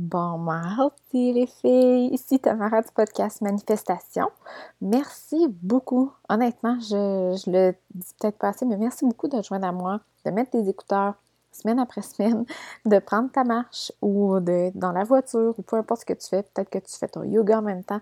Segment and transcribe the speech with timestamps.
[0.00, 4.30] Bon mardi les filles, ici Tamara du podcast Manifestation.
[4.80, 6.10] Merci beaucoup.
[6.30, 10.00] Honnêtement, je, je le dis peut-être pas assez, mais merci beaucoup de joindre à moi,
[10.24, 11.16] de mettre des écouteurs
[11.52, 12.46] semaine après semaine,
[12.86, 16.28] de prendre ta marche ou de dans la voiture ou peu importe ce que tu
[16.28, 16.44] fais.
[16.44, 18.00] Peut-être que tu fais ton yoga en même temps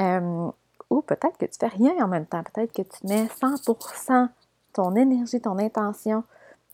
[0.00, 0.50] euh,
[0.90, 2.42] ou peut-être que tu fais rien en même temps.
[2.42, 4.28] Peut-être que tu mets 100%
[4.74, 6.24] ton énergie, ton intention,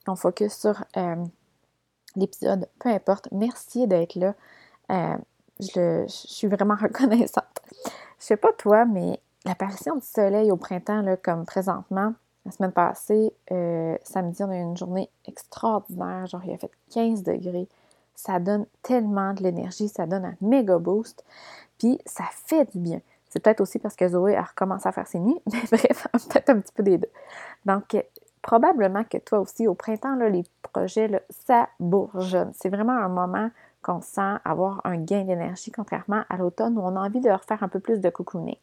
[0.05, 1.15] ton focus sur euh,
[2.21, 3.29] l'épisode, peu importe.
[3.33, 4.35] Merci d'être là.
[4.91, 5.17] Euh,
[5.61, 7.45] je, suis vraiment reconnaissante.
[8.19, 12.15] Je sais pas toi, mais l'apparition du soleil au printemps, là, comme présentement,
[12.45, 16.27] la semaine passée, euh, samedi, on a eu une journée extraordinaire.
[16.27, 17.69] Genre, il a fait 15 degrés.
[18.15, 21.25] Ça donne tellement de l'énergie, ça donne un méga boost.
[21.79, 23.01] Puis, ça fait du bien.
[23.29, 26.51] C'est peut-être aussi parce que Zoé a recommencé à faire ses nuits, mais bref, peut-être
[26.51, 27.11] un petit peu des deux.
[27.65, 27.95] Donc,
[28.49, 32.51] probablement que toi aussi, au printemps, là, les projets, ça bourgeonne.
[32.55, 33.51] C'est vraiment un moment
[33.83, 37.63] qu'on sent avoir un gain d'énergie, contrairement à l'automne où on a envie de refaire
[37.63, 38.57] un peu plus de cocooning.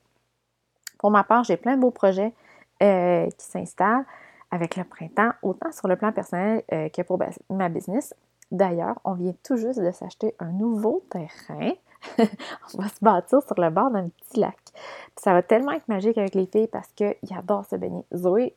[0.97, 2.33] Pour ma part, j'ai plein de beaux projets
[2.81, 4.05] euh, qui s'installent
[4.49, 7.19] avec le printemps, autant sur le plan personnel euh, que pour
[7.51, 8.15] ma business.
[8.49, 11.73] D'ailleurs, on vient tout juste de s'acheter un nouveau terrain.
[12.17, 14.57] on va se bâtir sur le bord d'un petit lac.
[15.15, 18.03] ça va tellement être magique avec les filles parce qu'ils adorent se baigner.
[18.15, 18.55] Zoé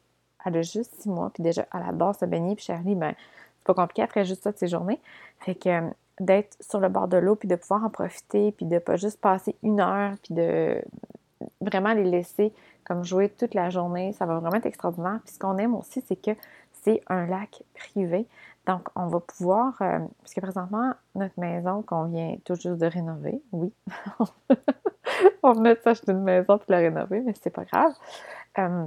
[0.48, 2.54] elle a juste six mois, puis déjà, elle adore se baigner.
[2.54, 3.14] Puis Charlie, ben,
[3.58, 5.00] c'est pas compliqué, après juste ça de ses journées.
[5.40, 5.88] Fait que euh,
[6.20, 9.20] d'être sur le bord de l'eau, puis de pouvoir en profiter, puis de pas juste
[9.20, 10.82] passer une heure, puis de
[11.60, 12.52] vraiment les laisser
[12.84, 15.20] comme jouer toute la journée, ça va vraiment être extraordinaire.
[15.24, 16.30] Puis ce qu'on aime aussi, c'est que
[16.82, 18.26] c'est un lac privé.
[18.66, 23.42] Donc, on va pouvoir, euh, puisque présentement, notre maison qu'on vient tout juste de rénover,
[23.52, 23.72] oui,
[25.42, 27.92] on venait de s'acheter une maison puis la rénover, mais c'est pas grave.
[28.58, 28.86] Euh,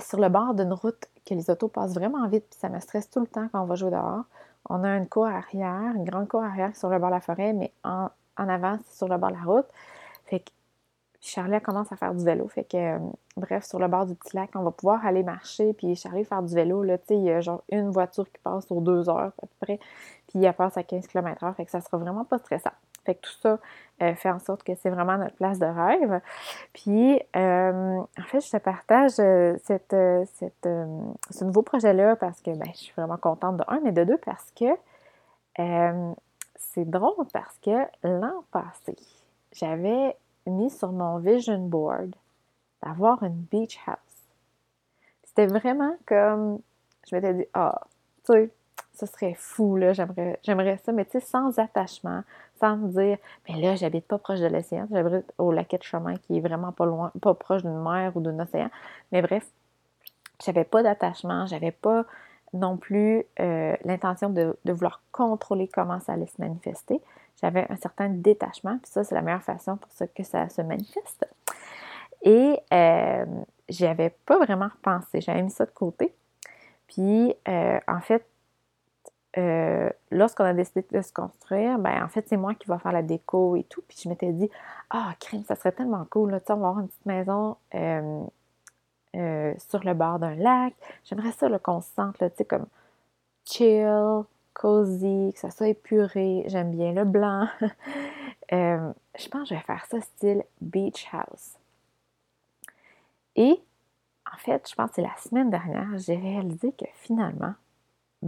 [0.00, 3.10] sur le bord d'une route que les autos passent vraiment vite, puis ça me stresse
[3.10, 4.24] tout le temps quand on va jouer dehors.
[4.68, 7.52] On a une cour arrière, une grande cour arrière sur le bord de la forêt,
[7.52, 9.66] mais en, avant, c'est sur le bord de la route.
[10.24, 10.50] Fait que
[11.20, 12.48] Charlie commence à faire du vélo.
[12.48, 12.98] Fait que, euh,
[13.36, 16.42] bref, sur le bord du petit lac, on va pouvoir aller marcher, puis Charlie faire
[16.42, 16.82] du vélo.
[16.82, 19.30] Là, tu sais, il y a genre une voiture qui passe aux deux heures à
[19.30, 19.78] peu près,
[20.28, 21.54] puis il passe à 15 km/h.
[21.54, 22.70] Fait que ça sera vraiment pas stressant.
[23.06, 23.58] Fait que tout ça
[24.02, 26.20] euh, fait en sorte que c'est vraiment notre place de rêve.
[26.74, 32.78] Puis, euh, en fait, je te partage euh, ce nouveau projet-là parce que ben, je
[32.78, 34.66] suis vraiment contente de un, mais de deux parce que
[36.56, 38.94] c'est drôle parce que l'an passé,
[39.52, 40.14] j'avais
[40.46, 42.14] mis sur mon vision board
[42.82, 43.96] d'avoir une beach house.
[45.24, 46.60] C'était vraiment comme,
[47.08, 47.80] je m'étais dit, ah,
[48.26, 48.50] tu sais,
[48.92, 52.22] ce serait fou, là, j'aimerais ça, mais tu sais, sans attachement,
[52.58, 53.18] sans me dire,
[53.48, 56.72] mais là, j'habite pas proche de l'océan, j'habite au lac de chemin qui est vraiment
[56.72, 58.70] pas loin, pas proche d'une mer ou d'un océan.
[59.12, 59.46] Mais bref,
[60.44, 62.04] j'avais pas d'attachement, j'avais pas
[62.52, 67.00] non plus euh, l'intention de, vouloir contrôler comment ça allait se manifester.
[67.40, 70.62] J'avais un certain détachement, puis ça, c'est la meilleure façon pour ça que ça se
[70.62, 71.28] manifeste.
[72.22, 73.26] Et euh,
[73.68, 76.14] j'y avais pas vraiment repensé, j'avais mis ça de côté.
[76.88, 78.26] Puis, euh, en fait,
[79.38, 82.92] euh, lorsqu'on a décidé de se construire, ben en fait, c'est moi qui vais faire
[82.92, 83.82] la déco et tout.
[83.86, 84.50] Puis je m'étais dit,
[84.90, 88.24] ah, crime, ça serait tellement cool, là, on va avoir une petite maison euh,
[89.16, 90.74] euh, sur le bord d'un lac.
[91.04, 92.66] J'aimerais ça qu'on se sente, tu sais, comme
[93.44, 94.22] chill,
[94.54, 96.44] cozy, que ça soit épuré.
[96.46, 97.46] J'aime bien le blanc.
[98.50, 101.58] je pense que je vais faire ça style beach house.
[103.36, 103.60] Et
[104.32, 107.54] en fait, je pense que c'est la semaine dernière, j'ai réalisé que finalement,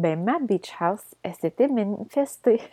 [0.00, 2.60] ben ma beach house, elle s'était manifestée.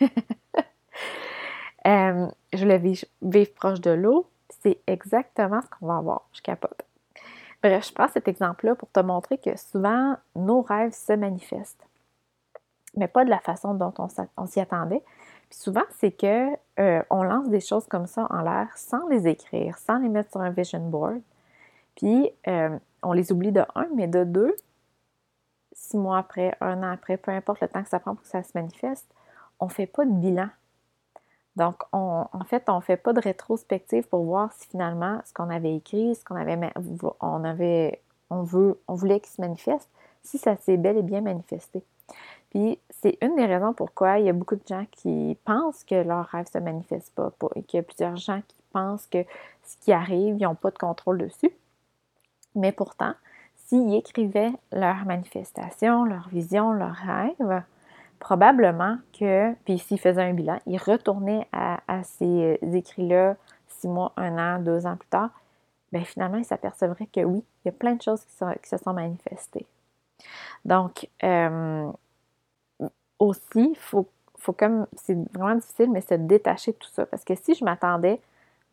[1.86, 4.28] Euh, je voulais vivre, proche de l'eau,
[4.60, 6.28] c'est exactement ce qu'on va avoir.
[6.32, 6.82] Je capote.
[7.62, 11.86] Bref, je prends cet exemple-là pour te montrer que souvent, nos rêves se manifestent,
[12.96, 15.04] mais pas de la façon dont on, s'y attendait.
[15.48, 16.48] Puis souvent, c'est que
[16.80, 20.32] euh, on lance des choses comme ça en l'air sans les écrire, sans les mettre
[20.32, 21.20] sur un vision board.
[21.94, 24.56] Puis euh, on les oublie de un, mais de deux,
[25.76, 28.28] six mois après, un an après, peu importe le temps que ça prend pour que
[28.28, 29.06] ça se manifeste,
[29.60, 30.48] on ne fait pas de bilan.
[31.54, 35.48] Donc, en fait, on ne fait pas de rétrospective pour voir si finalement ce qu'on
[35.48, 36.58] avait écrit, ce qu'on avait,
[37.20, 39.88] on avait, on veut, on voulait qu'il se manifeste,
[40.22, 41.82] si ça s'est bel et bien manifesté.
[42.50, 45.94] Puis, c'est une des raisons pourquoi il y a beaucoup de gens qui pensent que
[45.94, 49.24] leur rêve ne se manifeste pas, et qu'il y a plusieurs gens qui pensent que
[49.62, 51.50] ce qui arrive, ils n'ont pas de contrôle dessus.
[52.54, 53.14] Mais pourtant,
[53.66, 57.62] s'ils écrivaient leur manifestation, leur vision, leur rêve,
[58.18, 63.36] probablement que, puis s'ils faisaient un bilan, ils retournaient à, ces écrits-là
[63.68, 65.30] six mois, un an, deux ans plus tard,
[65.92, 68.92] bien finalement, ils s'apercevraient que oui, il y a plein de choses qui, se sont
[68.92, 69.66] manifestées.
[70.64, 71.90] Donc, euh,
[73.18, 74.08] aussi, il faut
[74.52, 77.06] comme, c'est vraiment difficile, mais se détacher de tout ça.
[77.06, 78.20] Parce que si je m'attendais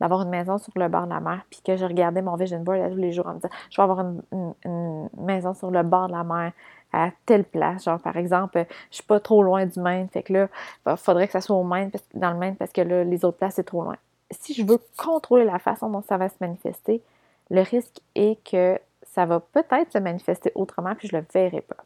[0.04, 2.60] d'avoir une maison sur le bord de la mer, puis que je regardais mon vision
[2.60, 6.08] board tous les jours en me disant, je vais avoir une, maison sur le bord
[6.08, 6.52] de la mer
[6.92, 10.34] à telle place, genre par exemple, je suis pas trop loin du Maine, fait que
[10.34, 10.50] là,
[10.86, 13.38] il faudrait que ça soit au Maine, dans le Maine, parce que là, les autres
[13.38, 13.96] places, c'est trop loin.
[14.30, 17.02] Si je veux contrôler la façon dont ça va se manifester,
[17.50, 21.78] le risque est que ça va peut-être se manifester autrement, puis je le verrai pas.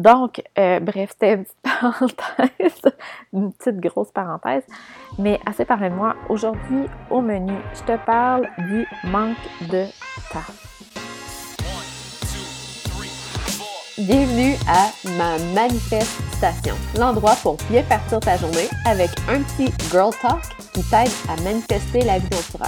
[0.00, 1.58] Donc, euh, bref, c'était une petite
[2.16, 2.94] parenthèse,
[3.34, 4.62] une petite grosse parenthèse,
[5.18, 6.16] mais assez parlé de moi.
[6.30, 9.36] Aujourd'hui, au menu, je te parle du manque
[9.70, 9.84] de
[10.32, 10.54] temps.
[13.98, 14.88] Bienvenue à
[15.18, 20.40] ma manifestation, l'endroit pour bien partir ta journée avec un petit girl talk
[20.72, 22.66] qui t'aide à manifester la vie dont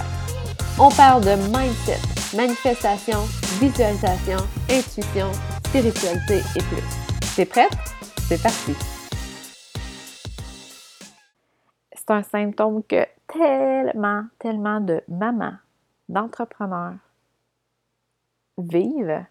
[0.79, 1.99] On parle de mindset,
[2.37, 3.21] manifestation,
[3.59, 5.33] visualisation, intuition,
[5.65, 7.12] spiritualité et plus.
[7.35, 7.73] C'est prête?
[8.29, 8.75] C'est parti!
[11.95, 15.55] C'est un symptôme que tellement, tellement de mamans,
[16.11, 16.97] d'entrepreneurs
[18.59, 19.25] vivent.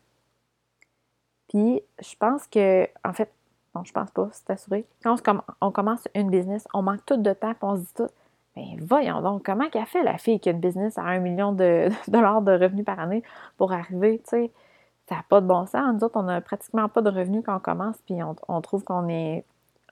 [1.50, 3.31] Puis, je pense que, en fait,
[3.75, 4.88] non, je pense pas, c'est assuré.
[5.03, 5.15] Quand
[5.62, 8.09] on, commence une business, on manque tout de temps, puis on se dit tout,
[8.56, 11.51] ben voyons donc, comment qu'a fait la fille qui a une business à un million
[11.51, 13.21] de dollars de revenus par année
[13.57, 14.51] pour arriver, tu sais?
[15.11, 15.93] Ça n'a pas de bon sens.
[15.93, 19.09] Nous autres, on n'a pratiquement pas de revenus quand on commence, puis on, trouve qu'on
[19.09, 19.43] est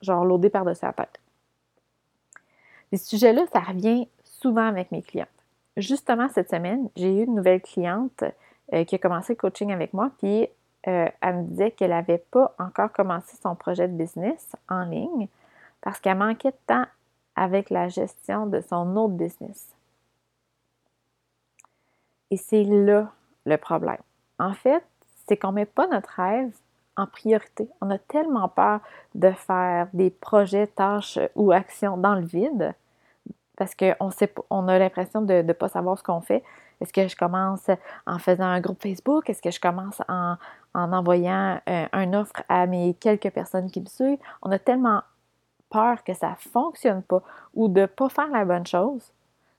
[0.02, 1.20] genre loadé par-dessus la tête.
[2.94, 5.28] Ces sujets-là, ça revient souvent avec mes clientes.
[5.76, 8.24] Justement, cette semaine, j'ai eu une nouvelle cliente
[8.72, 10.48] euh, qui a commencé le coaching avec moi, puis
[10.88, 15.28] euh, elle me disait qu'elle n'avait pas encore commencé son projet de business en ligne
[15.82, 16.86] parce qu'elle manquait de temps
[17.36, 19.76] avec la gestion de son autre business.
[22.32, 23.12] Et c'est là
[23.46, 24.02] le problème.
[24.38, 24.84] En fait,
[25.30, 26.52] c'est qu'on ne met pas notre rêve
[26.98, 27.70] en priorité.
[27.82, 28.82] On a tellement peur
[29.16, 32.74] de faire des projets, tâches ou actions dans le vide
[33.56, 34.10] parce qu'on
[34.50, 36.44] on a l'impression de ne pas savoir ce qu'on fait.
[36.82, 37.70] Est-ce que je commence
[38.08, 39.30] en faisant un groupe Facebook?
[39.30, 40.38] Est-ce que je commence en,
[40.74, 44.20] envoyant euh, un offre à mes quelques personnes qui me suivent?
[44.42, 45.04] On a tellement
[45.70, 47.22] peur que ça ne fonctionne pas
[47.54, 49.12] ou de ne pas faire la bonne chose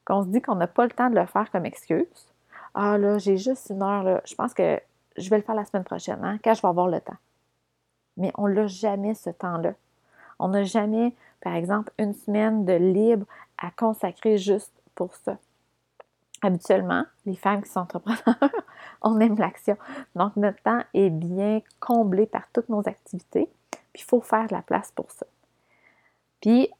[0.06, 2.32] qu'on se dit qu'on n'a pas le temps de le faire comme excuse.
[2.74, 4.20] Ah là, j'ai juste une heure, là.
[4.24, 4.80] je pense que
[5.20, 7.16] je vais le faire la semaine prochaine, hein, quand je vais avoir le temps.
[8.16, 9.74] Mais on n'a jamais ce temps-là.
[10.38, 13.26] On n'a jamais, par exemple, une semaine de libre
[13.58, 15.38] à consacrer juste pour ça.
[16.42, 18.50] Habituellement, les femmes qui sont entrepreneurs,
[19.02, 19.76] on aime l'action.
[20.14, 23.50] Donc, notre temps est bien comblé par toutes nos activités.
[23.92, 25.26] Puis, il faut faire de la place pour ça.
[26.40, 26.70] Puis,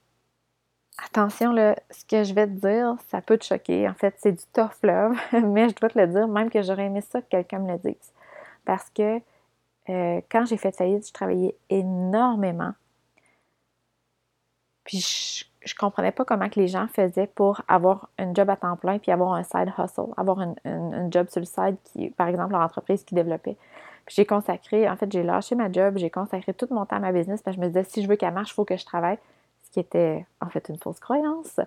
[1.05, 1.55] attention,
[1.91, 3.87] ce que je vais te dire, ça peut te choquer.
[3.87, 6.87] En fait, c'est du tough love, mais je dois te le dire, même que j'aurais
[6.87, 8.13] aimé ça que quelqu'un me le dise
[8.71, 9.21] parce que
[9.89, 12.73] euh, quand j'ai fait faillite, je travaillais énormément.
[14.85, 18.55] Puis je, ne comprenais pas comment que les gens faisaient pour avoir un job à
[18.55, 22.29] temps plein puis avoir un side hustle, avoir un, job sur le side qui, par
[22.29, 23.57] exemple, leur entreprise qui développait.
[24.07, 27.01] Puis j'ai consacré, en fait, j'ai lâché ma job, j'ai consacré tout mon temps à
[27.01, 28.77] ma business parce que je me disais, si je veux qu'elle marche, il faut que
[28.77, 29.19] je travaille.
[29.65, 31.59] Ce qui était en fait une fausse croyance.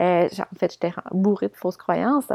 [0.00, 2.32] Euh, en fait, j'étais bourrée de fausses croyances.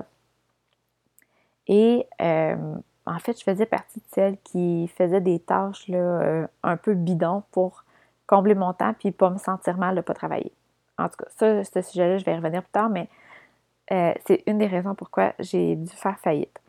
[1.67, 2.75] Et euh,
[3.07, 6.93] en fait, je faisais partie de celles qui faisaient des tâches là, euh, un peu
[6.93, 7.85] bidons pour
[8.25, 10.51] combler mon temps puis pas me sentir mal de ne pas travailler.
[10.97, 13.07] En tout cas, ça, ce sujet-là, je vais y revenir plus tard, mais
[13.91, 16.59] euh, c'est une des raisons pourquoi j'ai dû faire faillite.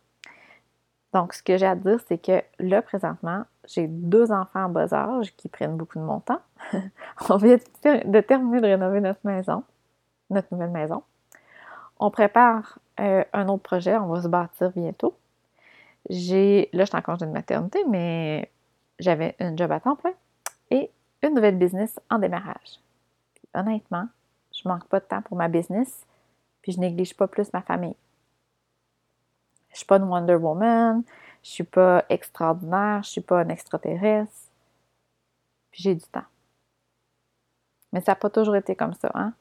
[1.12, 4.92] Donc, ce que j'ai à dire, c'est que là, présentement, j'ai deux enfants en bas
[4.92, 6.40] âge qui prennent beaucoup de mon temps.
[7.30, 9.64] On vient de terminer de rénover notre maison,
[10.30, 11.02] notre nouvelle maison.
[11.98, 15.16] On prépare euh, un autre projet, on va se bâtir bientôt.
[16.08, 18.50] J'ai, là, je suis en congé de maternité, mais
[18.98, 20.14] j'avais un job à temps plein
[20.70, 20.90] et
[21.22, 22.80] une nouvelle business en démarrage.
[23.54, 24.08] honnêtement,
[24.52, 26.06] je manque pas de temps pour ma business,
[26.62, 27.96] puis je néglige pas plus ma famille.
[29.70, 31.02] Je suis pas une Wonder Woman,
[31.42, 34.50] je suis pas extraordinaire, je suis pas un extraterrestre,
[35.70, 36.24] puis j'ai du temps.
[37.92, 39.32] Mais ça n'a pas toujours été comme ça, hein?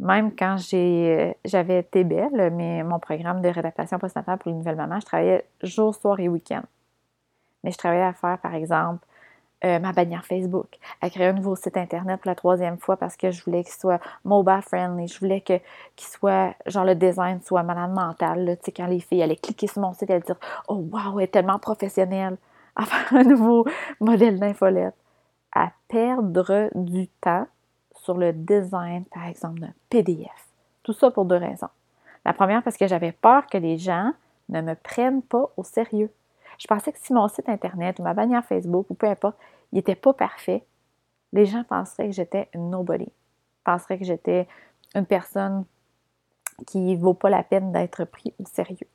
[0.00, 5.00] Même quand euh, j'avais TBL, mais mon programme de réadaptation postnatale pour les nouvelles mamans,
[5.00, 6.62] je travaillais jour, soir et week-end.
[7.62, 9.06] Mais je travaillais à faire, par exemple,
[9.64, 13.16] euh, ma bannière Facebook, à créer un nouveau site Internet pour la troisième fois parce
[13.16, 15.08] que je voulais qu'il soit mobile friendly.
[15.08, 15.58] Je voulais que,
[15.96, 18.58] qu'il soit, genre, le design soit malade mental.
[18.62, 20.36] Tu quand les filles allaient cliquer sur mon site, elles dire
[20.68, 22.36] Oh, wow, elle est tellement professionnelle
[22.76, 23.64] à faire un nouveau
[24.00, 24.94] modèle d'infolette.
[25.54, 27.46] À perdre du temps
[28.04, 30.48] sur le design, par exemple, d'un PDF.
[30.82, 31.68] Tout ça pour deux raisons.
[32.24, 34.12] La première, parce que j'avais peur que les gens
[34.50, 36.12] ne me prennent pas au sérieux.
[36.58, 39.38] Je pensais que si mon site Internet ou ma bannière Facebook ou peu importe,
[39.72, 40.64] il n'était pas parfait,
[41.32, 43.10] les gens penseraient que j'étais nobody,
[43.64, 44.46] penseraient que j'étais
[44.94, 45.64] une personne
[46.66, 48.86] qui vaut pas la peine d'être pris au sérieux.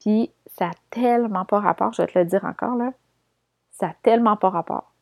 [0.00, 2.92] Puis ça a tellement pas rapport, je vais te le dire encore là,
[3.70, 4.92] ça a tellement pas rapport.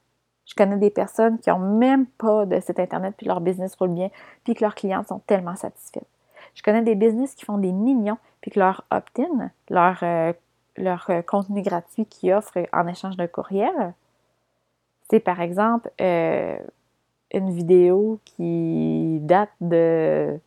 [0.46, 3.90] Je connais des personnes qui ont même pas de site internet puis leur business roule
[3.90, 4.10] bien
[4.44, 6.04] puis que leurs clients sont tellement satisfaits.
[6.54, 10.32] Je connais des business qui font des millions puis que leur opt-in, leur, euh,
[10.78, 13.94] euh, contenu gratuit qu'ils offrent en échange d'un courriel,
[15.08, 16.58] c'est par exemple euh,
[17.32, 20.38] une vidéo qui date de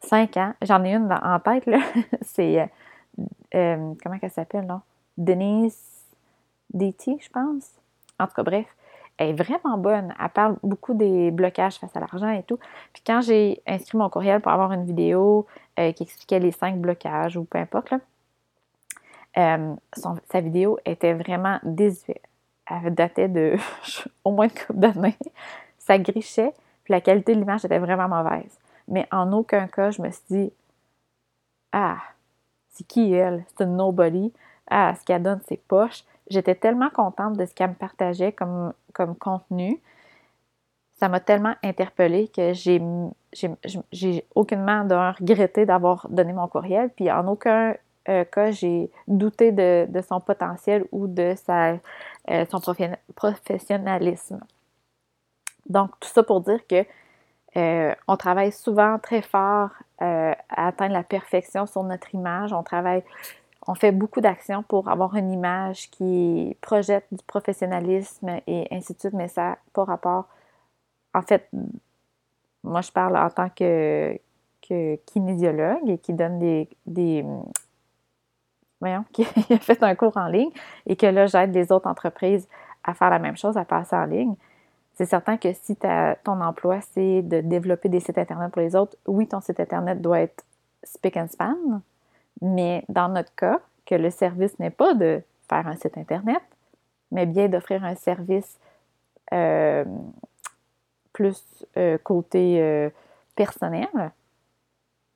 [0.00, 0.54] 5 ans.
[0.62, 1.80] J'en ai une en tête, là.
[2.22, 2.70] c'est.
[3.52, 4.80] comment elle s'appelle, non?
[5.16, 5.78] Denise
[6.72, 7.70] DT, je pense.
[8.18, 8.66] En tout cas, bref.
[9.18, 10.14] Elle est vraiment bonne.
[10.18, 12.58] Elle parle beaucoup des blocages face à l'argent et tout.
[12.92, 15.46] Puis quand j'ai inscrit mon courriel pour avoir une vidéo
[15.78, 17.98] euh, qui expliquait les cinq blocages ou peu importe, là,
[19.36, 19.74] euh,
[20.30, 22.22] sa vidéo était vraiment désuète.
[22.70, 23.56] Elle datait de
[24.24, 25.18] au moins une couple d'années.
[25.78, 26.52] Ça grichait,
[26.84, 28.58] puis la qualité de l'image était vraiment mauvaise.
[28.88, 30.52] Mais en aucun cas, je me suis dit
[31.72, 31.98] Ah,
[32.70, 33.44] c'est qui elle?
[33.48, 34.32] C'est une nobody.
[34.70, 38.72] Ah, ce qu'elle donne, c'est poche j'étais tellement contente de ce qu'elle me partageait comme,
[38.92, 39.80] comme contenu.
[40.96, 42.80] Ça m'a tellement interpellée que j'ai,
[44.34, 44.82] aucunement
[45.18, 46.90] regretté d'avoir donné mon courriel.
[46.90, 47.74] Puis en aucun
[48.08, 51.74] euh, cas, j'ai douté de, son potentiel ou de sa,
[52.30, 52.60] euh, son
[53.14, 54.40] professionnalisme.
[55.68, 56.84] Donc, tout ça pour dire que
[57.56, 59.70] euh, on travaille souvent très fort
[60.00, 62.52] à atteindre la perfection sur notre image.
[62.52, 63.02] On travaille
[63.68, 68.98] on fait beaucoup d'actions pour avoir une image qui projette du professionnalisme et ainsi de
[68.98, 70.26] suite, mais ça pas rapport.
[71.12, 71.50] En fait,
[72.64, 74.18] moi, je parle en tant que,
[75.06, 77.24] kinésiologue et qui donne des, des
[78.80, 80.50] voyons, qui a fait un cours en ligne
[80.86, 82.48] et que là, j'aide les autres entreprises
[82.84, 84.34] à faire la même chose, à passer en ligne.
[84.94, 88.96] C'est certain que si ton emploi, c'est de développer des sites Internet pour les autres,
[89.06, 90.44] oui, ton site Internet doit être
[90.84, 91.82] spick and span,
[92.40, 96.42] mais dans notre cas, que le service n'est pas de faire un site Internet,
[97.10, 98.58] mais bien d'offrir un service
[99.32, 99.84] euh,
[101.12, 101.42] plus
[101.76, 102.90] euh, côté euh,
[103.34, 103.88] personnel,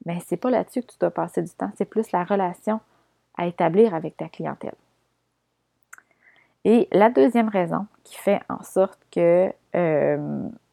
[0.07, 2.81] mais c'est pas là-dessus que tu dois passer du temps, c'est plus la relation
[3.37, 4.75] à établir avec ta clientèle.
[6.65, 9.53] Et la deuxième raison qui fait en sorte que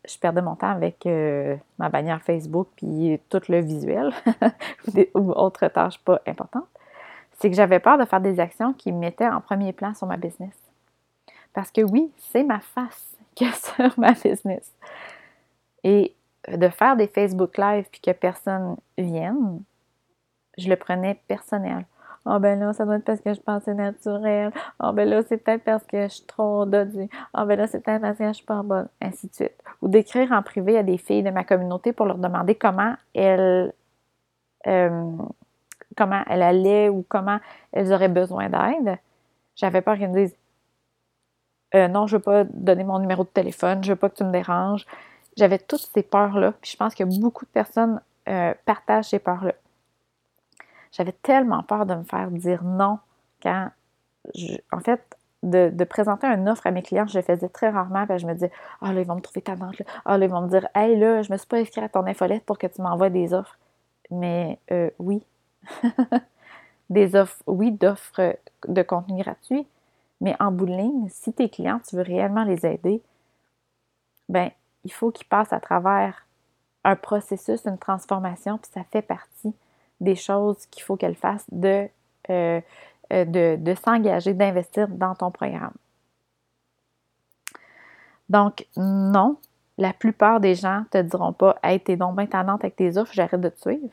[0.07, 4.11] je perdais mon temps avec euh, ma bannière Facebook puis tout le visuel
[5.13, 6.67] ou autres tâches pas importantes,
[7.39, 10.07] c'est que j'avais peur de faire des actions qui me mettaient en premier plan sur
[10.07, 10.55] ma business.
[11.53, 14.73] Parce que oui, c'est ma face qui est sur ma business.
[15.83, 16.15] Et
[16.47, 19.61] de faire des Facebook Live puis que personne vienne,
[20.57, 21.85] je le prenais personnel.
[22.29, 24.51] Ah oh, ben là, ça doit être parce que je pensais naturel.
[24.77, 27.09] Ah oh, ben là, c'est peut-être parce que je suis trop dodue.
[27.33, 28.87] Ah oh, ben là, c'est peut-être parce que je suis pas bonne.
[29.01, 29.55] Ainsi de suite.
[29.81, 33.73] Ou d'écrire en privé à des filles de ma communauté pour leur demander comment elles,
[34.67, 35.11] euh,
[35.97, 37.39] comment elles allaient ou comment
[37.71, 38.99] elles auraient besoin d'aide.
[39.55, 40.35] J'avais peur qu'elles me disent
[41.73, 44.23] euh, non, je veux pas donner mon numéro de téléphone, je veux pas que tu
[44.23, 44.85] me déranges.
[45.35, 46.53] J'avais toutes ces peurs-là.
[46.61, 49.53] Puis je pense que beaucoup de personnes euh, partagent ces peurs-là.
[50.91, 52.99] J'avais tellement peur de me faire dire non
[53.41, 53.69] quand,
[54.71, 58.19] en fait, de, présenter une offre à mes clients, je le faisais très rarement, puis
[58.19, 60.49] je me disais, ah là, ils vont me trouver tannante, ah là, ils vont me
[60.49, 63.09] dire, hey là, je me suis pas inscrite à ton infolette pour que tu m'envoies
[63.09, 63.57] des offres.
[64.11, 65.23] Mais euh, oui,
[66.89, 68.35] des offres, oui, d'offres
[68.67, 69.67] de contenu gratuit,
[70.21, 73.01] mais en bout de ligne, si tes clients, tu veux réellement les aider,
[74.27, 74.49] ben
[74.83, 76.25] il faut qu'ils passent à travers
[76.83, 79.53] un processus, une transformation, puis ça fait partie
[79.99, 81.87] des choses qu'il faut qu'elle fasse euh,
[82.29, 85.73] euh, de, s'engager, d'investir dans ton programme.
[88.29, 89.37] Donc, non,
[89.77, 93.13] la plupart des gens te diront pas Hey, t'es donc bien tannante avec tes offres,
[93.13, 93.89] j'arrête de te suivre.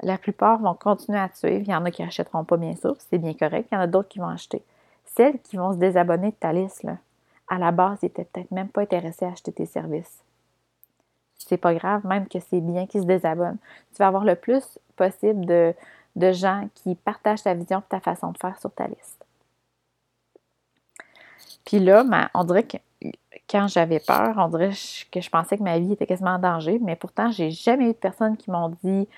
[0.00, 1.62] La plupart vont continuer à te suivre.
[1.66, 3.68] Il y en a qui n'achèteront pas, bien sûr, c'est bien correct.
[3.70, 4.62] Il y en a d'autres qui vont acheter.
[5.04, 6.86] Celles qui vont se désabonner de ta liste,
[7.48, 10.22] à la base, ils n'étaient peut-être même pas intéressés à acheter tes services
[11.48, 13.58] c'est pas grave, même que c'est bien qu'ils se désabonnent.
[13.92, 15.74] Tu vas avoir le plus possible de,
[16.32, 19.24] gens qui partagent ta vision et ta façon de faire sur ta liste.
[21.64, 22.76] Puis là, on dirait que
[23.48, 24.72] quand j'avais peur, on dirait
[25.12, 27.92] que je pensais que ma vie était quasiment en danger, mais pourtant, j'ai jamais eu
[27.92, 29.08] de personnes qui m'ont dit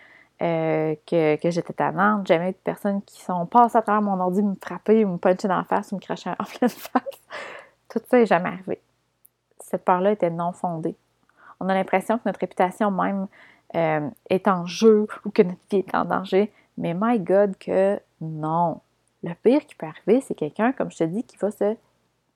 [0.43, 4.21] euh, que, que j'étais tannante, jamais eu de personnes qui sont passées à travers mon
[4.21, 7.03] ordi me frapper me puncher dans face ou me cracher en pleine face.
[7.89, 8.81] Tout ça n'est jamais arrivé.
[9.59, 10.97] Cette peur-là était non fondée
[11.61, 13.29] on a l'impression que notre réputation même
[13.75, 16.53] euh, est en jeu ou que notre vie est en danger.
[16.77, 18.81] Mais my God, que non.
[19.23, 21.77] Le pire qui peut arriver, c'est quelqu'un, comme je te dis, qui va se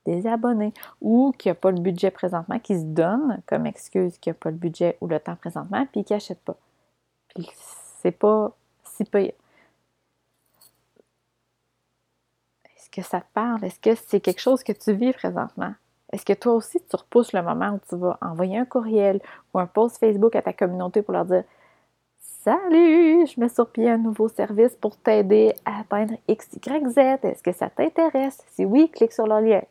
[0.05, 4.31] des abonnés ou qui n'a pas le budget présentement, qui se donne comme excuse qu'il
[4.31, 6.57] n'a pas le budget ou le temps présentement, puis qui n'achète pas.
[7.33, 7.49] Puis
[8.01, 9.33] c'est pas si pire.
[12.75, 13.63] Est-ce que ça te parle?
[13.65, 15.73] Est-ce que c'est quelque chose que tu vis présentement?
[16.15, 19.19] Est-ce que toi aussi tu repousses le moment où tu vas envoyer un courriel
[19.53, 21.43] ou un post Facebook à ta communauté pour leur dire
[22.17, 26.97] Salut, je mets sur pied un nouveau service pour t'aider à atteindre X, Y, Z.
[26.97, 28.41] Est-ce que ça t'intéresse?
[28.51, 29.61] Si oui, clique sur le lien.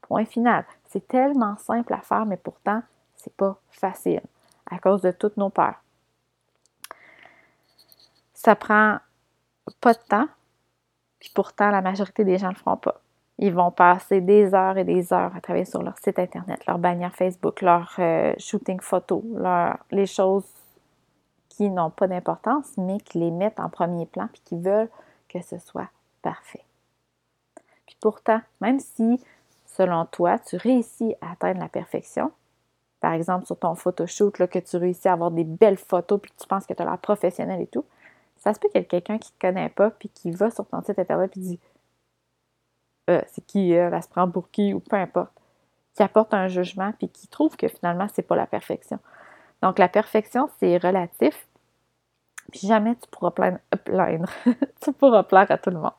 [0.00, 0.64] Point final.
[0.88, 2.82] C'est tellement simple à faire, mais pourtant,
[3.14, 4.22] c'est pas facile
[4.68, 5.80] à cause de toutes nos peurs.
[8.34, 8.98] Ça prend
[9.80, 10.28] pas de temps,
[11.20, 13.00] puis pourtant, la majorité des gens ne le feront pas.
[13.44, 16.78] Ils vont passer des heures et des heures à travailler sur leur site Internet, leur
[16.78, 19.24] bannière Facebook, leur euh, shooting photo,
[19.90, 20.46] les choses
[21.48, 24.88] qui n'ont pas d'importance, mais qui les mettent en premier plan puis qui veulent
[25.28, 25.88] que ce soit
[26.22, 26.62] parfait.
[27.84, 29.20] Puis pourtant, même si,
[29.66, 32.30] selon toi, tu réussis à atteindre la perfection,
[33.00, 36.30] par exemple sur ton photoshoot, là, que tu réussis à avoir des belles photos puis
[36.30, 37.84] que tu penses que tu as l'air professionnel et tout,
[38.36, 40.52] ça se peut qu'il y ait quelqu'un qui ne te connaît pas puis qui va
[40.52, 41.60] sur ton site internet et dit
[43.10, 45.32] euh, c'est qui elle, elle se prend pour qui ou peu importe,
[45.94, 48.98] qui apporte un jugement puis qui trouve que finalement c'est pas la perfection.
[49.62, 51.46] Donc, la perfection, c'est relatif.
[52.50, 54.28] Puis jamais tu pourras plaindre, plaindre.
[54.82, 55.92] tu pourras plaire à tout le monde.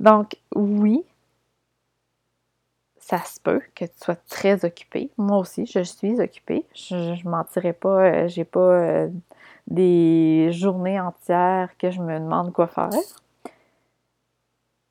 [0.00, 1.04] Donc, oui,
[2.98, 5.10] ça se peut que tu sois très occupé.
[5.18, 6.64] Moi aussi, je suis occupée.
[6.74, 9.08] Je ne mentirais pas, euh, j'ai pas euh,
[9.66, 12.90] des journées entières que je me demande quoi faire.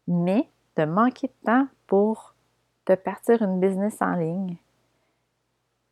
[0.07, 2.35] Mais de manquer de temps pour
[2.85, 4.57] te partir une business en ligne,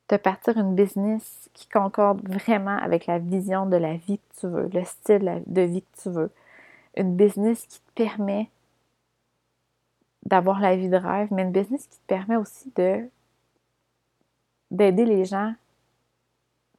[0.09, 4.47] de partir une business qui concorde vraiment avec la vision de la vie que tu
[4.47, 6.31] veux, le style de vie que tu veux.
[6.95, 8.49] Une business qui te permet
[10.25, 13.09] d'avoir la vie de rêve, mais une business qui te permet aussi de
[14.71, 15.53] d'aider les gens,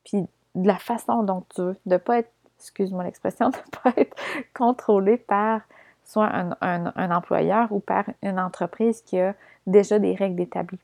[0.05, 3.83] puis de la façon dont tu veux, de ne pas être, excuse-moi l'expression, de ne
[3.83, 4.17] pas être
[4.53, 5.63] contrôlé par
[6.05, 9.35] soit un, employeur ou par une entreprise qui a
[9.67, 10.79] déjà des règles établies.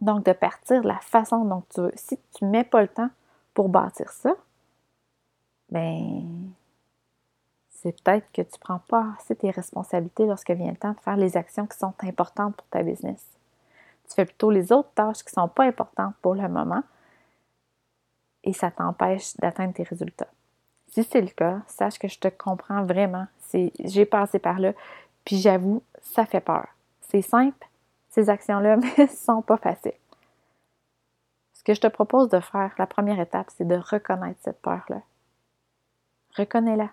[0.00, 1.92] Donc, de partir de la façon dont tu veux.
[1.94, 3.10] Si tu ne mets pas le temps
[3.54, 4.34] pour bâtir ça,
[5.70, 6.52] ben
[7.70, 11.00] c'est peut-être que tu ne prends pas assez tes responsabilités lorsque vient le temps de
[11.00, 13.26] faire les actions qui sont importantes pour ta business.
[14.08, 16.82] Tu fais plutôt les autres tâches qui ne sont pas importantes pour le moment
[18.42, 20.28] et ça t'empêche d'atteindre tes résultats.
[20.94, 23.26] Si c'est le cas, sache que je te comprends vraiment.
[23.80, 24.74] J'ai passé par là,
[25.24, 26.68] puis j'avoue, ça fait peur.
[27.00, 27.66] C'est simple,
[28.10, 29.90] ces actions-là, mais ne sont pas faciles.
[31.54, 35.02] Ce que je te propose de faire, la première étape, c'est de reconnaître cette peur-là.
[36.36, 36.90] Reconnais-la.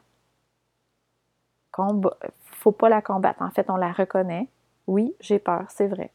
[1.77, 2.09] Ne
[2.41, 3.43] faut pas la combattre.
[3.43, 4.47] En fait, on la reconnaît.
[4.87, 6.09] Oui, j'ai peur, c'est vrai.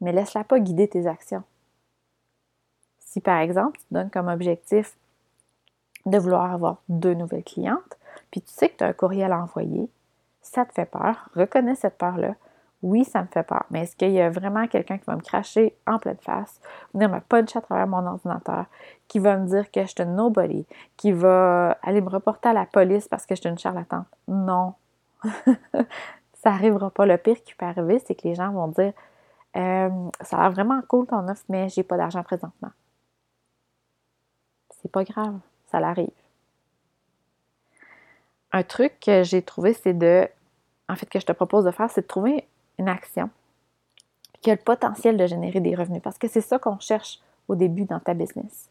[0.00, 1.42] Mais laisse-la pas guider tes actions.
[3.00, 4.96] Si par exemple, tu donnes comme objectif
[6.06, 7.98] de vouloir avoir deux nouvelles clientes,
[8.30, 9.88] puis tu sais que tu as un courriel à envoyer,
[10.40, 12.34] ça te fait peur, reconnais cette peur-là,
[12.82, 15.20] oui, ça me fait peur, mais est-ce qu'il y a vraiment quelqu'un qui va me
[15.20, 16.60] cracher en pleine face,
[16.92, 18.66] venir me puncher à travers mon ordinateur,
[19.06, 22.66] qui va me dire que je suis nobody, qui va aller me reporter à la
[22.66, 24.04] police parce que je suis une charlatane?
[24.26, 24.74] Non.
[26.34, 27.06] ça n'arrivera pas.
[27.06, 28.92] Le pire qui peut arriver, c'est que les gens vont dire
[29.56, 32.70] euh, Ça a l'air vraiment cool ton offre, mais j'ai pas d'argent présentement.
[34.82, 35.38] C'est pas grave,
[35.72, 36.10] ça l'arrive.
[38.52, 40.28] Un truc que j'ai trouvé, c'est de.
[40.88, 42.46] En fait, que je te propose de faire, c'est de trouver
[42.78, 43.30] une action
[44.42, 46.02] qui a le potentiel de générer des revenus.
[46.02, 48.68] Parce que c'est ça qu'on cherche au début dans ta business.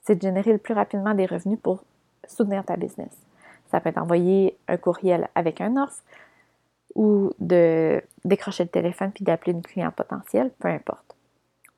[0.00, 1.84] C'est de générer le plus rapidement des revenus pour
[2.26, 3.10] soutenir ta business.
[3.70, 6.02] Ça peut être envoyer un courriel avec un offre
[6.94, 11.16] ou de décrocher le téléphone puis d'appeler une cliente potentielle, peu importe.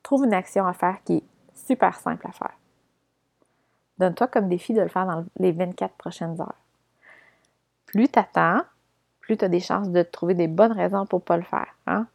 [0.03, 2.53] Trouve une action à faire qui est super simple à faire.
[3.97, 6.55] Donne-toi comme défi de le faire dans les 24 prochaines heures.
[7.85, 8.61] Plus tu attends,
[9.21, 11.75] plus tu as des chances de trouver des bonnes raisons pour ne pas le faire.
[11.87, 12.07] Hein?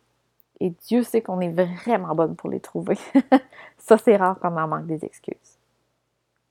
[0.60, 2.98] Et Dieu sait qu'on est vraiment bonne pour les trouver.
[3.78, 5.58] ça, c'est rare qu'on en manque des excuses.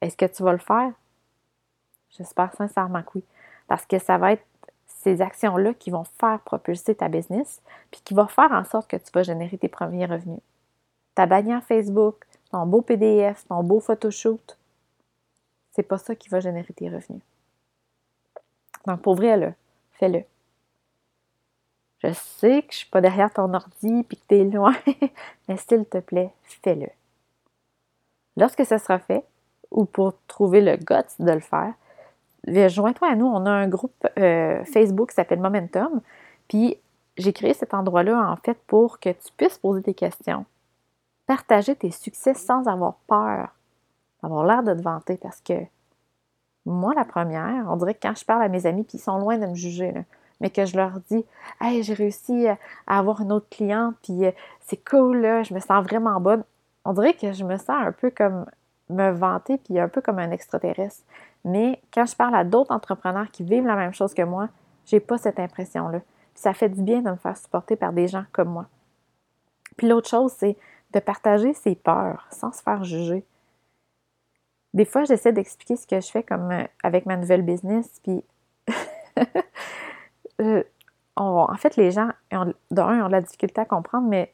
[0.02, 0.92] Est-ce que tu vas le faire?
[2.12, 3.24] J'espère sincèrement que oui.
[3.68, 4.46] Parce que ça va être
[4.88, 7.62] ces actions-là qui vont faire propulser ta business,
[7.92, 10.42] puis qui vont faire en sorte que tu vas générer tes premiers revenus.
[11.16, 14.58] Ta bannière Facebook, ton beau PDF, ton beau photoshoot,
[15.80, 17.22] c'est pas ça qui va générer tes revenus.
[18.86, 19.54] Donc, pour vrai, là,
[19.94, 20.24] fais-le.
[22.04, 24.76] Je sais que je suis pas derrière ton ordi puis que tu es loin,
[25.48, 26.90] mais s'il te plaît, fais-le.
[28.36, 29.24] Lorsque ce sera fait,
[29.72, 31.74] ou pour trouver le guts de le faire,
[32.46, 33.28] joins-toi à nous.
[33.28, 36.02] On a un groupe euh, Facebook qui s'appelle Momentum.
[36.50, 36.76] Puis
[37.16, 40.46] j'ai créé cet endroit-là, en fait, pour que tu puisses poser tes questions,
[41.26, 43.56] partager tes succès sans avoir peur
[44.22, 45.54] d'avoir l'air de te vanter parce que
[46.66, 49.18] moi, la première, on dirait que quand je parle à mes amis, puis ils sont
[49.18, 49.94] loin de me juger,
[50.40, 51.26] mais que je leur dis
[51.60, 52.58] Hey, j'ai réussi à
[53.00, 56.44] avoir une autre cliente, puis euh, c'est cool, là, je me sens vraiment bonne.
[56.86, 58.46] On dirait que je me sens un peu comme
[58.90, 61.04] me vanter, puis un peu comme un extraterrestre.
[61.46, 64.50] Mais quand je parle à d'autres entrepreneurs qui vivent la même chose que moi,
[64.86, 66.00] j'ai pas cette impression-là.
[66.00, 68.66] Puis ça fait du bien de me faire supporter par des gens comme moi.
[69.78, 70.58] Puis l'autre chose, c'est
[70.92, 73.24] de partager ses peurs sans se faire juger.
[74.74, 78.24] Des fois, j'essaie d'expliquer ce que je fais comme euh, avec ma nouvelle business, puis
[81.16, 82.54] en fait, les gens, d'un,
[83.04, 84.34] ont de la difficulté à comprendre, mais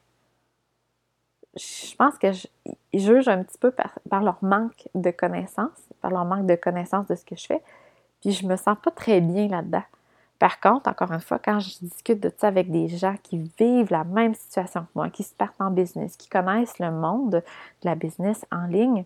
[1.56, 2.28] je pense que
[2.93, 7.15] jugent un petit peu par, leur manque de connaissances, par leur manque de connaissances de
[7.15, 7.62] ce que je fais,
[8.21, 9.84] puis je me sens pas très bien là-dedans.
[10.38, 13.91] Par contre, encore une fois, quand je discute de ça avec des gens qui vivent
[13.91, 17.41] la même situation que moi, qui se partent en business, qui connaissent le monde de
[17.84, 19.06] la business en ligne,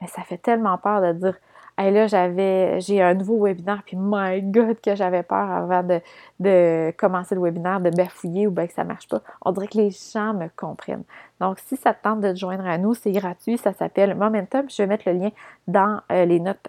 [0.00, 1.38] mais ça fait tellement peur de dire
[1.78, 6.90] Hey, là, j'avais, j'ai un nouveau webinaire, puis my God, que j'avais peur avant de,
[6.92, 9.20] commencer le webinaire, de bafouiller ou bien que ça ne marche pas.
[9.44, 11.04] On dirait que les gens me comprennent.
[11.38, 13.58] Donc, si ça te tente de te joindre à nous, c'est gratuit.
[13.58, 14.70] Ça s'appelle Momentum.
[14.70, 15.30] Je vais mettre le lien
[15.68, 16.66] dans euh, les notes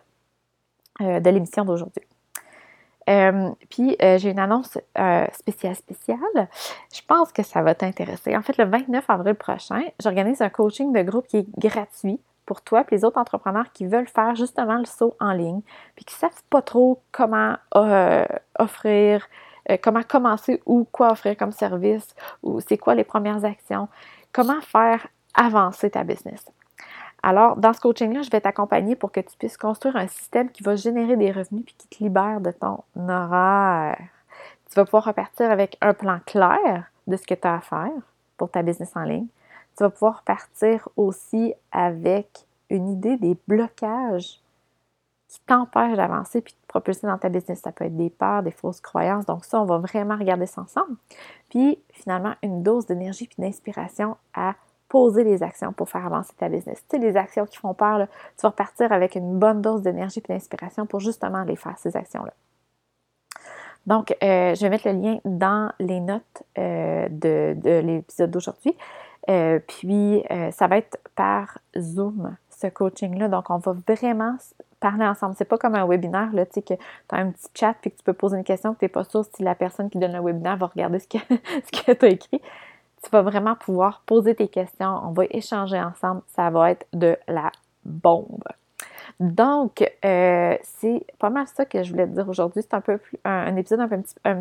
[1.00, 2.04] euh, de l'émission d'aujourd'hui.
[3.10, 4.78] Euh, puis, j'ai une annonce
[5.32, 6.50] spéciale spéciale.
[6.94, 8.36] Je pense que ça va t'intéresser.
[8.36, 12.62] En fait, le 29 avril prochain, j'organise un coaching de groupe qui est gratuit pour
[12.62, 15.62] toi et les autres entrepreneurs qui veulent faire justement le saut en ligne,
[15.96, 18.26] puis qui ne savent pas trop comment euh,
[18.58, 19.28] offrir,
[19.70, 23.88] euh, comment commencer ou quoi offrir comme service, ou c'est quoi les premières actions,
[24.32, 25.06] comment faire
[25.36, 26.46] avancer ta business.
[27.22, 30.64] Alors, dans ce coaching-là, je vais t'accompagner pour que tu puisses construire un système qui
[30.64, 34.00] va générer des revenus puis qui te libère de ton horaire.
[34.70, 37.92] Tu vas pouvoir repartir avec un plan clair de ce que tu as à faire
[38.38, 39.28] pour ta business en ligne
[39.78, 44.42] tu vas pouvoir partir aussi avec une idée des blocages
[45.28, 47.62] qui t'empêchent d'avancer puis de te propulser dans ta business.
[47.62, 49.26] Ça peut être des peurs, des fausses croyances.
[49.26, 50.96] Donc ça, on va vraiment regarder ça ensemble.
[51.50, 54.56] Puis finalement, une dose d'énergie puis d'inspiration à
[54.90, 56.82] poser les actions pour faire avancer ta business.
[56.90, 60.22] Tu sais, les actions qui font peur, tu vas repartir avec une bonne dose d'énergie
[60.24, 62.34] et d'inspiration pour justement les faire, ces actions-là.
[63.86, 68.76] Donc, euh, je vais mettre le lien dans les notes euh, de, de l'épisode d'aujourd'hui.
[69.30, 73.28] Euh, puis, euh, ça va être par Zoom, ce coaching-là.
[73.28, 74.36] Donc, on va vraiment
[74.80, 75.36] parler ensemble.
[75.38, 77.92] C'est pas comme un webinaire, là, tu sais, que tu as un petit chat puis
[77.92, 79.98] que tu peux poser une question que tu n'es pas sûr si la personne qui
[79.98, 82.42] donne le webinaire va regarder ce que, ce que tu as écrit.
[83.04, 85.00] Tu vas vraiment pouvoir poser tes questions.
[85.04, 86.22] On va échanger ensemble.
[86.36, 87.52] Ça va être de la
[87.86, 88.44] bombe.
[89.20, 92.62] Donc, euh, c'est pas mal ça que je voulais te dire aujourd'hui.
[92.62, 93.88] C'est un peu plus, un, épisode un,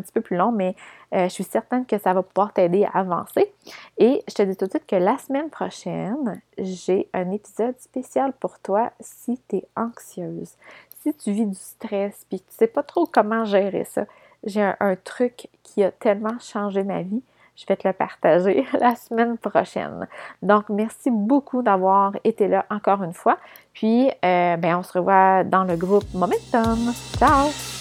[0.01, 0.75] petit, peu plus long, mais
[1.15, 3.51] euh, je suis certaine que ça va pouvoir t'aider à avancer.
[3.97, 8.33] Et je te dis tout de suite que la semaine prochaine, j'ai un épisode spécial
[8.33, 10.53] pour toi si tu es anxieuse.
[11.01, 14.05] Si tu vis du stress puis tu sais pas trop comment gérer ça,
[14.43, 17.23] j'ai un truc qui a tellement changé ma vie
[17.57, 20.07] je vais te le partager la semaine prochaine.
[20.41, 23.37] Donc, merci beaucoup d'avoir été là encore une fois.
[23.73, 26.93] Puis, euh, ben, on se revoit dans le groupe Momentum.
[27.17, 27.76] Ciao!